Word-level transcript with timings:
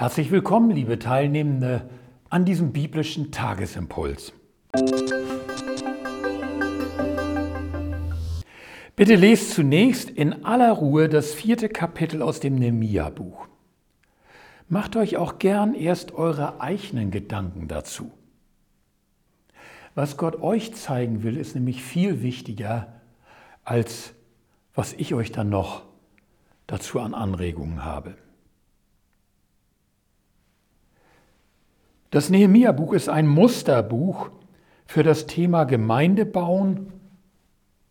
Herzlich 0.00 0.30
willkommen, 0.30 0.70
liebe 0.70 0.98
Teilnehmende, 0.98 1.90
an 2.30 2.46
diesem 2.46 2.72
biblischen 2.72 3.32
Tagesimpuls. 3.32 4.32
Bitte 8.96 9.14
lest 9.16 9.50
zunächst 9.50 10.08
in 10.08 10.46
aller 10.46 10.72
Ruhe 10.72 11.10
das 11.10 11.34
vierte 11.34 11.68
Kapitel 11.68 12.22
aus 12.22 12.40
dem 12.40 12.54
Nehemia-Buch. 12.54 13.46
Macht 14.70 14.96
euch 14.96 15.18
auch 15.18 15.38
gern 15.38 15.74
erst 15.74 16.12
eure 16.12 16.62
eigenen 16.62 17.10
Gedanken 17.10 17.68
dazu. 17.68 18.10
Was 19.94 20.16
Gott 20.16 20.40
euch 20.40 20.74
zeigen 20.74 21.24
will, 21.24 21.36
ist 21.36 21.54
nämlich 21.54 21.82
viel 21.82 22.22
wichtiger, 22.22 23.02
als 23.64 24.14
was 24.74 24.94
ich 24.94 25.12
euch 25.12 25.30
dann 25.30 25.50
noch 25.50 25.82
dazu 26.66 27.00
an 27.00 27.12
Anregungen 27.12 27.84
habe. 27.84 28.14
Das 32.10 32.28
Nehemia-Buch 32.28 32.92
ist 32.92 33.08
ein 33.08 33.26
Musterbuch 33.26 34.30
für 34.86 35.02
das 35.02 35.26
Thema 35.26 35.64
Gemeindebauen 35.64 36.92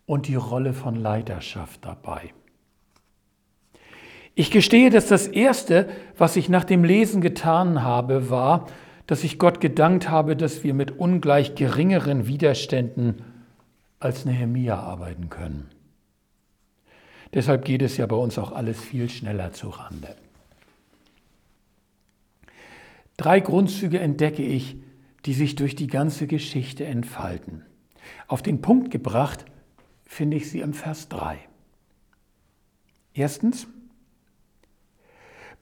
und 0.06 0.28
die 0.28 0.36
Rolle 0.36 0.74
von 0.74 0.96
Leiterschaft 0.96 1.86
dabei. 1.86 2.34
Ich 4.36 4.52
gestehe, 4.52 4.90
dass 4.90 5.08
das 5.08 5.28
Erste, 5.28 5.90
was 6.18 6.36
ich 6.36 6.50
nach 6.50 6.66
dem 6.66 6.84
Lesen 6.84 7.22
getan 7.22 7.84
habe, 7.84 8.30
war, 8.30 8.68
dass 9.08 9.24
ich 9.24 9.40
Gott 9.40 9.60
gedankt 9.60 10.10
habe, 10.10 10.36
dass 10.36 10.64
wir 10.64 10.74
mit 10.74 10.98
ungleich 11.00 11.56
geringeren 11.56 12.28
Widerständen 12.28 13.24
als 14.00 14.26
Nehemia 14.26 14.80
arbeiten 14.80 15.30
können. 15.30 15.70
Deshalb 17.34 17.66
geht 17.66 17.82
es 17.82 17.98
ja 17.98 18.06
bei 18.06 18.16
uns 18.16 18.38
auch 18.38 18.52
alles 18.52 18.80
viel 18.80 19.10
schneller 19.10 19.52
zu 19.52 19.70
Rande. 19.70 20.16
Drei 23.20 23.42
Grundzüge 23.42 24.00
entdecke 24.00 24.44
ich, 24.44 24.78
die 25.26 25.34
sich 25.34 25.56
durch 25.56 25.76
die 25.76 25.88
ganze 25.88 26.26
Geschichte 26.26 26.86
entfalten. 26.86 27.66
Auf 28.30 28.42
den 28.42 28.62
Punkt 28.62 28.92
gebracht 28.92 29.44
finde 30.06 30.38
ich 30.38 30.50
sie 30.50 30.62
im 30.62 30.74
Vers 30.74 31.10
3. 31.10 31.38
Erstens, 33.14 33.68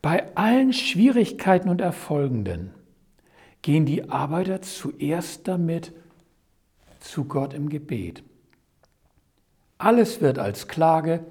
bei 0.04 0.36
allen 0.36 0.72
Schwierigkeiten 0.72 1.70
und 1.70 1.82
Erfolgenden 1.82 2.76
gehen 3.64 3.88
die 3.88 4.08
Arbeiter 4.08 4.62
zuerst 4.62 5.48
damit 5.48 5.94
zu 7.00 7.26
Gott 7.26 7.56
im 7.56 7.70
Gebet. 7.70 8.22
Alles 9.80 10.22
wird 10.22 10.38
als 10.38 10.68
Klage, 10.68 11.26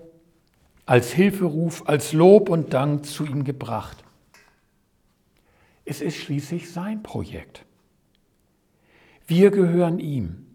als 0.87 1.13
Hilferuf, 1.13 1.89
als 1.89 2.13
Lob 2.13 2.49
und 2.49 2.75
Dank 2.75 3.07
zu 3.07 3.25
ihm 3.25 3.45
gebracht. 3.45 4.03
Es 5.87 6.01
ist 6.01 6.17
schließlich 6.17 6.71
sein 6.71 7.03
Projekt. 7.05 7.65
Wir 9.27 9.51
gehören 9.53 10.01
ihm. 10.01 10.47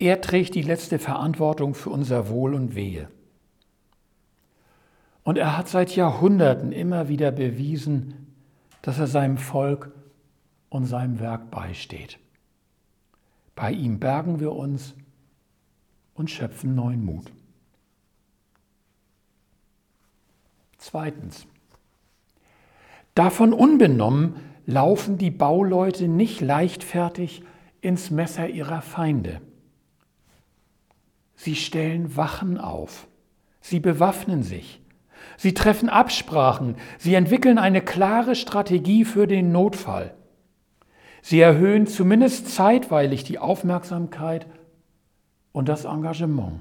Er 0.00 0.20
trägt 0.20 0.56
die 0.56 0.62
letzte 0.62 0.98
Verantwortung 0.98 1.74
für 1.74 1.90
unser 1.90 2.28
Wohl 2.28 2.54
und 2.54 2.74
Wehe. 2.74 3.08
Und 5.22 5.38
er 5.38 5.56
hat 5.56 5.68
seit 5.68 5.94
Jahrhunderten 5.94 6.72
immer 6.72 7.08
wieder 7.08 7.30
bewiesen, 7.30 8.34
dass 8.82 8.98
er 8.98 9.06
seinem 9.06 9.38
Volk 9.38 9.92
und 10.70 10.86
seinem 10.86 11.20
Werk 11.20 11.50
beisteht. 11.52 12.18
Bei 13.54 13.70
ihm 13.70 14.00
bergen 14.00 14.40
wir 14.40 14.52
uns 14.52 14.94
und 16.14 16.30
schöpfen 16.30 16.74
neuen 16.74 17.04
Mut. 17.04 17.30
Zweitens. 20.78 21.46
Davon 23.14 23.52
unbenommen 23.52 24.49
laufen 24.70 25.18
die 25.18 25.30
Bauleute 25.30 26.08
nicht 26.08 26.40
leichtfertig 26.40 27.42
ins 27.80 28.10
Messer 28.10 28.48
ihrer 28.48 28.82
Feinde. 28.82 29.40
Sie 31.34 31.56
stellen 31.56 32.16
Wachen 32.16 32.58
auf, 32.58 33.08
sie 33.60 33.80
bewaffnen 33.80 34.42
sich, 34.42 34.80
sie 35.36 35.54
treffen 35.54 35.88
Absprachen, 35.88 36.76
sie 36.98 37.14
entwickeln 37.14 37.58
eine 37.58 37.80
klare 37.80 38.34
Strategie 38.34 39.04
für 39.04 39.26
den 39.26 39.52
Notfall. 39.52 40.14
Sie 41.22 41.40
erhöhen 41.40 41.86
zumindest 41.86 42.48
zeitweilig 42.54 43.24
die 43.24 43.38
Aufmerksamkeit 43.38 44.46
und 45.52 45.68
das 45.68 45.84
Engagement. 45.84 46.60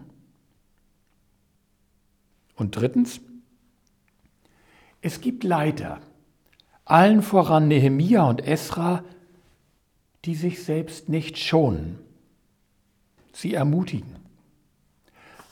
Und 2.55 2.75
drittens, 2.75 3.21
es 5.01 5.21
gibt 5.21 5.45
Leiter, 5.45 6.01
allen 6.89 7.21
voran 7.21 7.67
Nehemia 7.67 8.23
und 8.23 8.45
Esra, 8.45 9.03
die 10.25 10.35
sich 10.35 10.63
selbst 10.63 11.07
nicht 11.07 11.37
schonen. 11.37 11.99
Sie 13.31 13.53
ermutigen. 13.53 14.15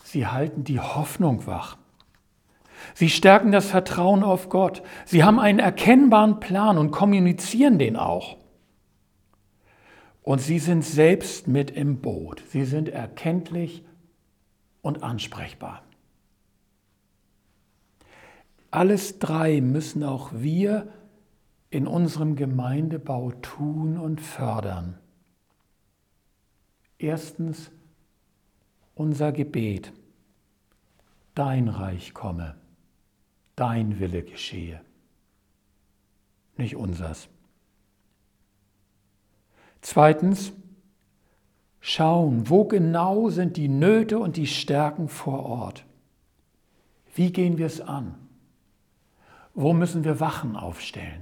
Sie 0.03 0.28
halten 0.28 0.64
die 0.64 0.80
Hoffnung 0.80 1.46
wach. 1.48 1.78
Sie 2.94 3.09
stärken 3.09 3.52
das 3.52 3.68
Vertrauen 3.68 4.24
auf 4.24 4.50
Gott. 4.50 4.81
Sie 5.06 5.24
haben 5.24 5.40
einen 5.40 5.59
erkennbaren 5.59 6.40
Plan 6.40 6.78
und 6.78 6.92
kommunizieren 6.92 7.80
den 7.80 7.96
auch. 7.96 8.38
Und 10.24 10.40
sie 10.42 10.59
sind 10.59 10.84
selbst 10.84 11.48
mit 11.48 11.72
im 11.72 12.02
Boot. 12.02 12.44
Sie 12.50 12.66
sind 12.66 12.90
erkenntlich 12.90 13.84
und 14.81 15.04
ansprechbar. 15.04 15.84
Alles 18.72 19.19
drei 19.19 19.62
müssen 19.62 20.04
auch 20.04 20.31
wir 20.34 20.92
in 21.69 21.88
unserem 21.88 22.35
Gemeindebau 22.35 23.31
tun 23.31 23.97
und 23.97 24.22
fördern? 24.22 24.97
Erstens 26.97 27.72
unser 28.95 29.31
Gebet. 29.31 29.94
Dein 31.35 31.67
Reich 31.67 32.16
komme, 32.16 32.56
dein 33.56 34.00
Wille 34.00 34.23
geschehe, 34.23 34.81
nicht 36.57 36.75
unsers. 36.75 37.29
Zweitens, 39.81 40.51
schauen, 41.79 42.50
wo 42.50 42.66
genau 42.66 43.29
sind 43.29 43.56
die 43.56 43.67
Nöte 43.67 44.17
und 44.17 44.35
die 44.35 44.47
Stärken 44.47 45.07
vor 45.07 45.45
Ort. 45.45 45.85
Wie 47.13 47.31
gehen 47.31 47.59
wir 47.59 47.67
es 47.67 47.81
an? 47.81 48.16
Wo 49.53 49.73
müssen 49.73 50.03
wir 50.03 50.19
Wachen 50.19 50.56
aufstellen? 50.56 51.22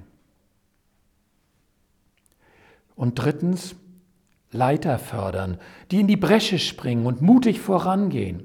Und 2.96 3.16
drittens, 3.16 3.76
Leiter 4.52 5.00
fördern, 5.00 5.58
die 5.92 6.00
in 6.00 6.08
die 6.08 6.18
Bresche 6.18 6.60
springen 6.60 7.06
und 7.06 7.22
mutig 7.22 7.60
vorangehen. 7.60 8.44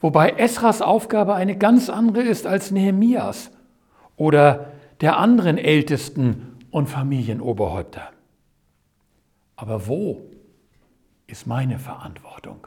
Wobei 0.00 0.30
Esras 0.30 0.82
Aufgabe 0.82 1.34
eine 1.34 1.56
ganz 1.56 1.88
andere 1.88 2.22
ist 2.22 2.46
als 2.46 2.70
Nehemias 2.70 3.50
oder 4.16 4.72
der 5.00 5.18
anderen 5.18 5.58
Ältesten 5.58 6.56
und 6.70 6.88
Familienoberhäupter. 6.88 8.10
Aber 9.56 9.86
wo 9.86 10.22
ist 11.26 11.46
meine 11.46 11.78
Verantwortung? 11.78 12.66